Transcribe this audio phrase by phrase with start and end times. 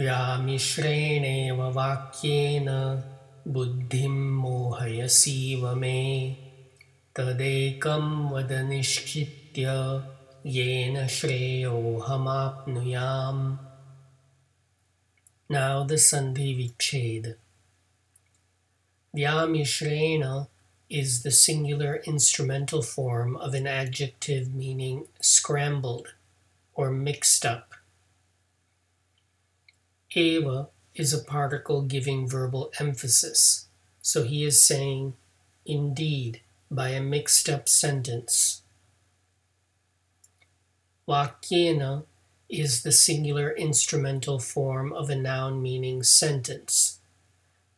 [0.00, 2.68] व्यामिश्रेणेव वाक्येन
[3.52, 6.00] बुद्धिं मोहयसीव मे
[7.18, 9.66] तदेकं वद निश्चित्य
[10.56, 11.86] येन श्रेयोऽहमाप्नुयाम्
[15.48, 17.36] Now the Sandhi Vichhed.
[19.16, 20.48] Vyamishrena
[20.90, 26.14] is the singular instrumental form of an adjective meaning scrambled
[26.74, 27.74] or mixed up.
[30.13, 33.67] Eva is a particle giving verbal emphasis,
[34.01, 35.13] so he is saying,
[35.65, 38.61] indeed, by a mixed up sentence.
[41.07, 42.03] Vakyena
[42.49, 46.99] is the singular instrumental form of a noun meaning sentence.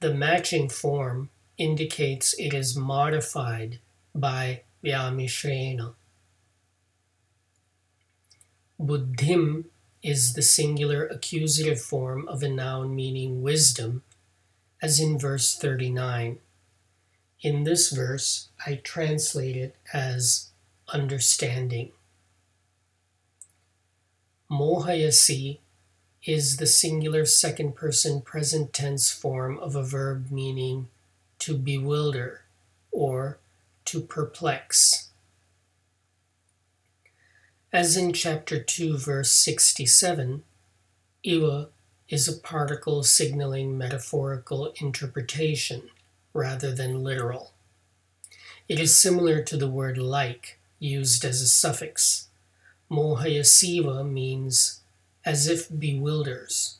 [0.00, 3.78] The matching form indicates it is modified
[4.14, 5.94] by Vyamishrena.
[8.78, 9.64] Buddhim
[10.02, 14.02] is the singular accusative form of a noun meaning wisdom,
[14.80, 16.38] as in verse 39.
[17.40, 20.50] In this verse, I translate it as
[20.92, 21.92] understanding.
[24.50, 25.58] Mohayasi
[26.24, 30.88] is the singular second person present tense form of a verb meaning
[31.38, 32.42] to bewilder
[32.90, 33.38] or
[33.84, 35.07] to perplex.
[37.72, 40.42] As in chapter 2, verse 67,
[41.22, 41.68] iva
[42.08, 45.90] is a particle signaling metaphorical interpretation
[46.32, 47.52] rather than literal.
[48.68, 52.28] It is similar to the word like, used as a suffix
[52.90, 54.80] Mohayasiva means
[55.24, 56.78] as if bewilders.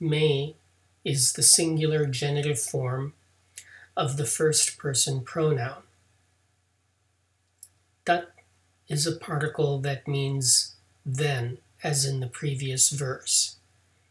[0.00, 0.56] Me
[1.04, 3.12] is the singular genitive form
[3.96, 5.82] of the first person pronoun.
[8.04, 8.33] Tat
[8.88, 13.56] is a particle that means then, as in the previous verse.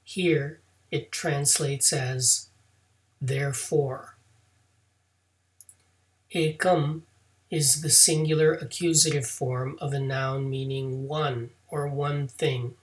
[0.03, 0.59] Here
[0.91, 2.47] it translates as
[3.21, 4.15] therefore.
[6.33, 7.01] Ekam
[7.49, 12.73] is the singular accusative form of a noun meaning one or one thing.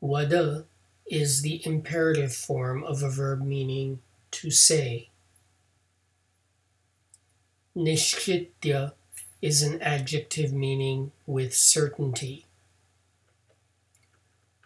[0.00, 0.64] Vada
[1.06, 3.98] is the imperative form of a verb meaning
[4.30, 5.08] to say.
[7.76, 8.92] Nishchitya
[9.40, 12.44] is an adjective meaning with certainty.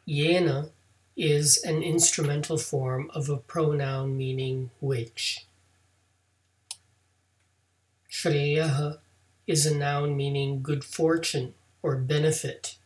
[0.08, 0.70] Yena
[1.16, 5.46] is an instrumental form of a pronoun meaning which.
[8.10, 8.98] Shreyaha
[9.46, 12.76] is a noun meaning good fortune or benefit,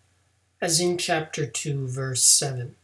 [0.60, 2.74] as in chapter 2, verse 7.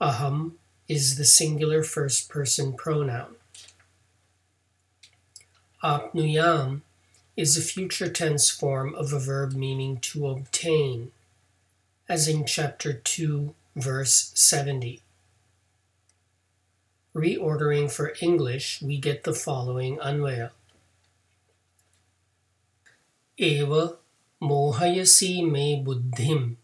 [0.00, 0.52] Aham
[0.88, 3.36] is the singular first person pronoun.
[5.82, 6.82] Apnuyam
[7.36, 11.10] is a future tense form of a verb meaning to obtain,
[12.08, 15.00] as in chapter 2, verse 70.
[17.14, 20.50] Reordering for English, we get the following Anvaya.
[23.36, 23.96] Eva
[24.42, 26.56] mohayasi me buddhim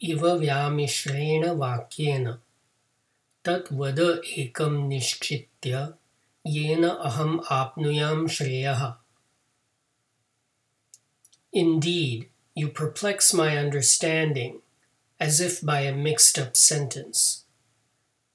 [0.00, 2.38] iva vyamishrena vakyena
[3.42, 5.94] tat vada ekam nishchitya
[6.46, 8.96] yena aham apnuyam shreyaha.
[11.54, 14.60] Indeed, you perplex my understanding
[15.20, 17.44] as if by a mixed up sentence.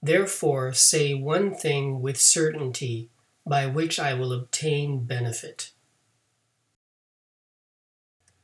[0.02, 3.10] Therefore, say one thing with certainty
[3.46, 5.72] by which I will obtain benefit.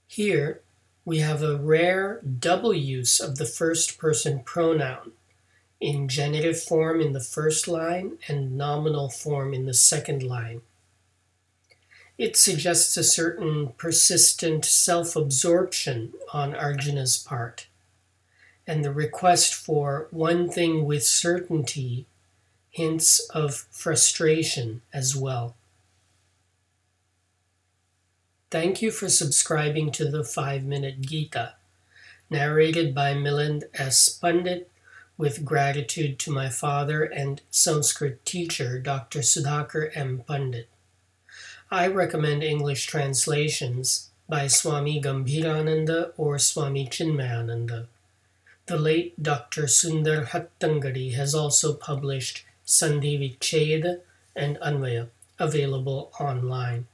[0.08, 0.62] Here,
[1.06, 5.14] we have a rare double use of the first person pronoun
[5.80, 10.62] in genitive form in the first line and nominal form in the second line.
[12.18, 17.68] It suggests a certain persistent self absorption on Arjuna's part
[18.68, 22.08] and the request for one thing with certainty
[22.72, 25.56] hints of frustration as well.
[28.50, 31.56] Thank you for subscribing to the 5 Minute Gita,
[32.30, 34.10] narrated by Milind S.
[34.10, 34.72] Pandit,
[35.18, 39.20] with gratitude to my father and Sanskrit teacher, Dr.
[39.20, 40.24] Sudhakar M.
[40.28, 40.70] Pandit.
[41.72, 47.88] I recommend English translations by Swami Gambhirananda or Swami Chinmayananda.
[48.68, 49.64] The late Dr.
[49.64, 54.02] Sundar Hattangadi has also published Sandhi Vicheda
[54.36, 55.10] and Anvaya,
[55.40, 56.86] available online.